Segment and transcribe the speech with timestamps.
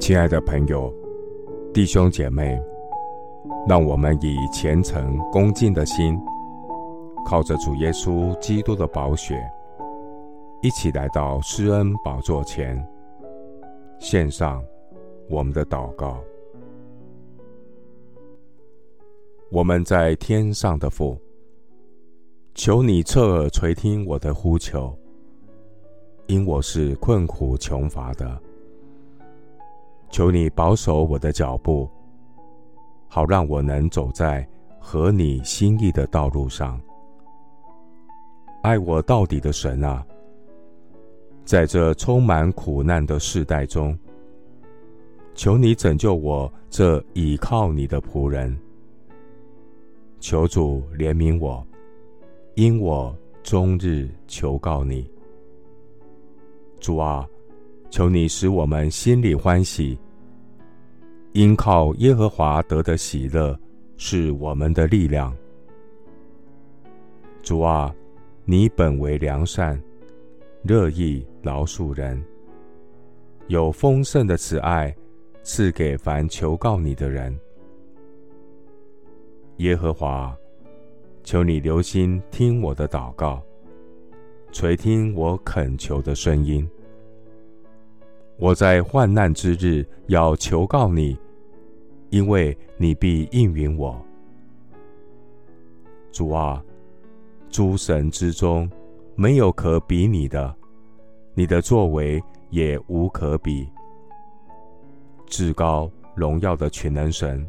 [0.00, 0.94] 亲爱的朋友、
[1.74, 2.58] 弟兄姐妹，
[3.68, 6.18] 让我们以虔诚恭敬的心，
[7.26, 9.38] 靠着主耶稣基督的宝血，
[10.62, 12.82] 一起来到施恩宝座前，
[13.98, 14.64] 献上
[15.28, 16.18] 我们的祷告。
[19.50, 21.18] 我们在天上的父，
[22.54, 24.96] 求你侧耳垂听我的呼求，
[26.28, 28.40] 因我是困苦穷乏的。
[30.10, 31.88] 求你保守我的脚步，
[33.08, 34.46] 好让我能走在
[34.80, 36.80] 合你心意的道路上。
[38.62, 40.04] 爱我到底的神啊，
[41.44, 43.96] 在这充满苦难的世代中，
[45.34, 48.58] 求你拯救我这倚靠你的仆人。
[50.20, 51.64] 求主怜悯我，
[52.54, 55.08] 因我终日求告你。
[56.80, 57.28] 主啊。
[57.90, 59.98] 求你使我们心里欢喜，
[61.32, 63.58] 因靠耶和华得的喜乐
[63.96, 65.34] 是我们的力量。
[67.42, 67.94] 主啊，
[68.44, 69.80] 你本为良善，
[70.62, 72.22] 乐意饶恕人，
[73.46, 74.94] 有丰盛的慈爱
[75.42, 77.36] 赐给凡求告你的人。
[79.58, 80.36] 耶和华，
[81.24, 83.42] 求你留心听我的祷告，
[84.52, 86.68] 垂听我恳求的声音。
[88.38, 91.18] 我在患难之日要求告你，
[92.10, 94.00] 因为你必应允我。
[96.12, 96.62] 主啊，
[97.50, 98.70] 诸神之中
[99.16, 100.54] 没有可比拟的，
[101.34, 103.68] 你的作为也无可比。
[105.26, 107.44] 至高荣耀的全能神，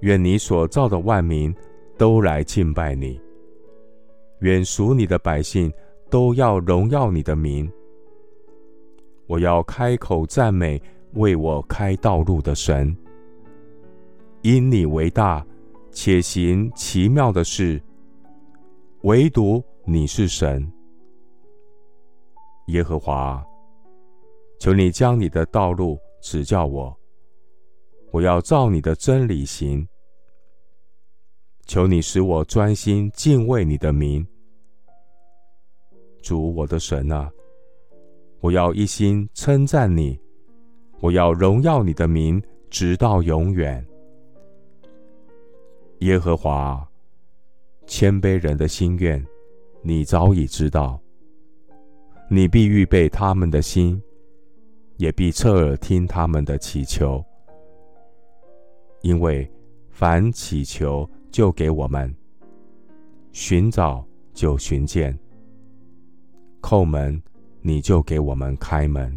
[0.00, 1.54] 愿你所造的万民
[1.98, 3.20] 都来敬拜你，
[4.40, 5.70] 愿属你的百姓
[6.08, 7.70] 都要荣耀你的名。
[9.28, 12.96] 我要开口赞美为我开道路的神，
[14.40, 15.46] 因你为大，
[15.92, 17.80] 且行奇妙的事，
[19.02, 20.66] 唯独你是神，
[22.68, 23.44] 耶和华。
[24.58, 26.98] 求你将你的道路指教我，
[28.10, 29.86] 我要照你的真理行。
[31.66, 34.26] 求你使我专心敬畏你的名，
[36.22, 37.30] 主我的神啊。
[38.40, 40.18] 我要一心称赞你，
[41.00, 42.40] 我要荣耀你的名，
[42.70, 43.84] 直到永远。
[46.00, 46.88] 耶和华，
[47.86, 49.24] 谦卑人的心愿，
[49.82, 51.00] 你早已知道。
[52.30, 54.00] 你必预备他们的心，
[54.98, 57.24] 也必侧耳听他们的祈求，
[59.02, 59.50] 因为
[59.90, 62.08] 凡祈求，就给我们；
[63.32, 65.12] 寻找，就寻见；
[66.62, 67.20] 叩门。
[67.68, 69.14] 你就给我们开门。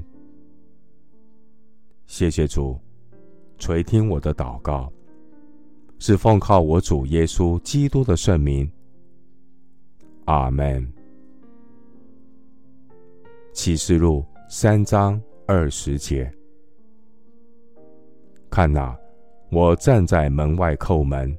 [2.05, 2.77] 谢谢主，
[3.57, 4.91] 垂听我的祷告，
[5.99, 8.69] 是奉靠我主耶稣基督的圣名。
[10.25, 10.85] 阿门。
[13.53, 16.29] 启示录三章二十节，
[18.49, 18.93] 看哪，
[19.49, 21.33] 我站在门外叩门，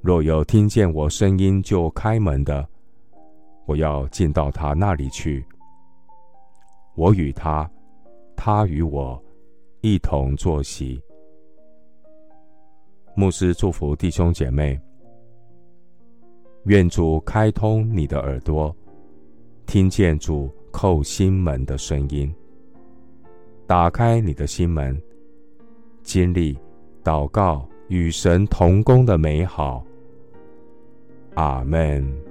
[0.00, 2.66] 若有听见我声音就开门的，
[3.66, 5.44] 我要进到他那里去。
[7.00, 7.66] 我与他，
[8.36, 9.18] 他与我
[9.80, 11.02] 一同坐席。
[13.14, 14.78] 牧师祝福弟兄姐妹，
[16.64, 18.76] 愿主开通你的耳朵，
[19.64, 22.30] 听见主叩心门的声音，
[23.66, 24.94] 打开你的心门，
[26.02, 26.54] 经历
[27.02, 29.82] 祷告与神同工的美好。
[31.34, 32.29] 阿门。